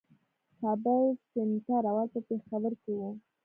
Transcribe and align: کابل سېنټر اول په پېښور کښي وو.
کابل 0.59 1.03
سېنټر 1.31 1.81
اول 1.91 2.07
په 2.13 2.19
پېښور 2.27 2.71
کښي 2.81 2.93
وو. 2.99 3.09